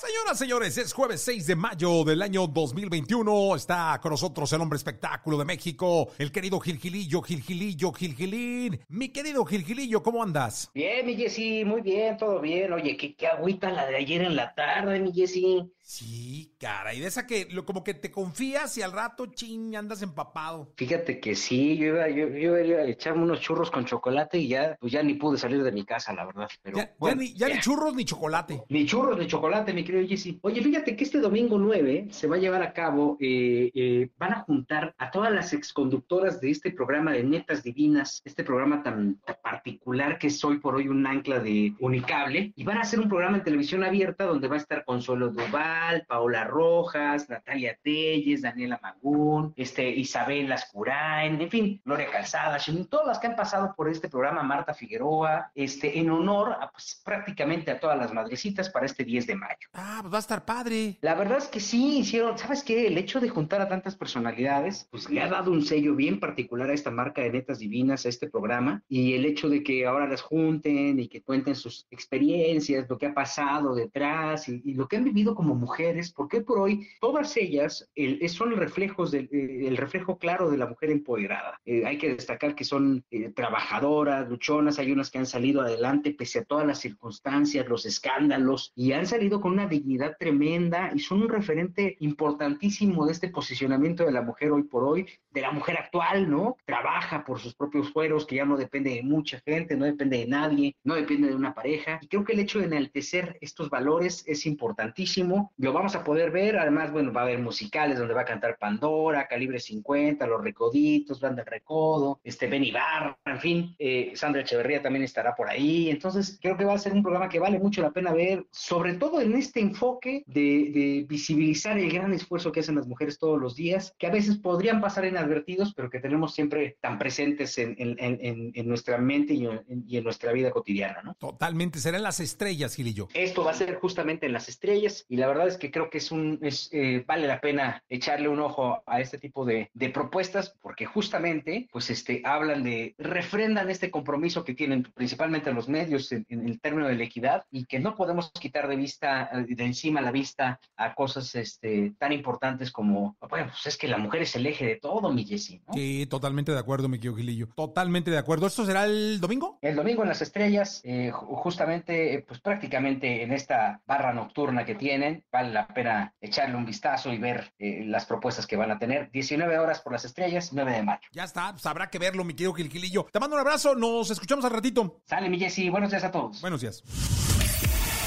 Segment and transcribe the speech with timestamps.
[0.00, 3.56] Señoras, señores, es jueves 6 de mayo del año 2021.
[3.56, 8.78] Está con nosotros el hombre espectáculo de México, el querido Gilgilillo, Gilgilillo, Gilgilín.
[8.88, 10.70] Mi querido Gilgilillo, ¿cómo andas?
[10.72, 12.72] Bien, mi Jessy, muy bien, todo bien.
[12.72, 15.68] Oye, qué, qué agüita la de ayer en la tarde, mi Jessy.
[15.82, 19.74] Sí, cara, y de esa que lo, como que te confías y al rato, ching,
[19.74, 20.70] andas empapado.
[20.76, 24.48] Fíjate que sí, yo iba, yo, yo iba a echarme unos churros con chocolate y
[24.48, 26.46] ya, pues ya ni pude salir de mi casa, la verdad.
[26.62, 27.54] Pero, Ya, ya bueno, ni, ya ya.
[27.54, 28.62] ni churros ni chocolate.
[28.68, 30.38] Ni churros ni chocolate, mi querido Jesse.
[30.42, 34.32] Oye, fíjate que este domingo 9 se va a llevar a cabo, eh, eh, van
[34.34, 39.16] a juntar a todas las exconductoras de este programa de Netas Divinas, este programa tan,
[39.24, 43.00] tan particular que es hoy por hoy un ancla de Unicable, y van a hacer
[43.00, 48.42] un programa en televisión abierta donde va a estar Consuelo Duval, Paola Rojas, Natalia Telles,
[48.42, 52.58] Daniela Magún, este, Isabel Lascurain, en fin, Gloria Calzada,
[52.90, 57.00] todas las que han pasado por este programa, Marta Figueroa, este, en honor a pues,
[57.04, 59.68] prácticamente a todas las madrecitas para este 10 de mayo.
[59.74, 60.98] Ah, pues va a estar padre.
[61.00, 62.86] La verdad es que sí hicieron, ¿sabes qué?
[62.86, 66.70] El hecho de juntar a tantas personalidades, pues le ha dado un sello bien particular
[66.70, 70.08] a esta marca de Netas Divinas, a este programa, y el hecho de que ahora
[70.08, 74.88] las junten y que cuenten sus experiencias, lo que ha pasado detrás y, y lo
[74.88, 79.66] que han vivido como mujeres, porque por hoy todas ellas el- son reflejos del eh,
[79.68, 81.60] el reflejo claro de la mujer empoderada.
[81.66, 86.14] Eh, hay que destacar que son eh, trabajadoras, luchonas, hay unas que han salido adelante
[86.14, 91.00] pese a todas las circunstancias, los escándalos, y han salido con una dignidad tremenda y
[91.00, 95.50] son un referente importantísimo de este posicionamiento de la mujer hoy por hoy, de la
[95.50, 96.56] mujer actual, ¿no?
[96.64, 100.26] Trabaja por sus propios fueros, que ya no depende de mucha gente, no depende de
[100.26, 101.98] nadie, no depende de una pareja.
[102.00, 105.52] Y creo que el hecho de enaltecer estos valores es importantísimo.
[105.58, 108.56] Lo vamos a poder ver, además, bueno, va a haber musicales donde va a cantar
[108.58, 114.80] Pandora, Calibre 50, Los Recoditos, Banda Recodo, este Ben Ibarra, en fin, eh, Sandra Echeverría
[114.82, 115.90] también estará por ahí.
[115.90, 118.94] Entonces, creo que va a ser un programa que vale mucho la pena ver, sobre
[118.94, 120.40] todo en este enfoque de,
[120.72, 124.38] de visibilizar el gran esfuerzo que hacen las mujeres todos los días, que a veces
[124.38, 128.96] podrían pasar inadvertidos, pero que tenemos siempre tan presentes en, en- en- en- en nuestra
[128.98, 131.14] mente y en, y en nuestra vida cotidiana, ¿no?
[131.14, 133.08] Totalmente, serán las estrellas, Gilillo.
[133.14, 135.98] Esto va a ser justamente en las estrellas y la verdad es que creo que
[135.98, 139.90] es un es, eh, vale la pena echarle un ojo a este tipo de, de
[139.90, 146.12] propuestas porque justamente pues este hablan de refrendan este compromiso que tienen principalmente los medios
[146.12, 149.54] en, en el término de la equidad y que no podemos quitar de vista eh,
[149.54, 153.98] de encima la vista a cosas este tan importantes como bueno pues es que la
[153.98, 155.74] mujer es el eje de todo mi Jessy, ¿no?
[155.74, 157.48] Sí, totalmente de acuerdo, mi querido Gilillo.
[157.54, 158.46] Totalmente de acuerdo.
[158.46, 159.58] ¿Esto será el domingo?
[159.62, 164.64] El domingo en las estrellas, eh, ju- justamente, eh, pues prácticamente en esta barra nocturna
[164.64, 168.70] que tienen, vale la pena echarle un vistazo y ver eh, las propuestas que van
[168.70, 169.10] a tener.
[169.10, 171.00] 19 horas por las estrellas, 9 de mayo.
[171.12, 173.06] Ya está, pues habrá que verlo, mi querido Gilgilillo.
[173.12, 175.00] Te mando un abrazo, nos escuchamos al ratito.
[175.06, 176.40] Sale mi Jessy, buenos días a todos.
[176.40, 176.82] Buenos días.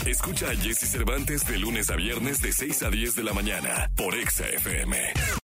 [0.05, 3.91] Escucha a Jesse Cervantes de lunes a viernes de 6 a 10 de la mañana
[3.95, 4.97] por Exa FM.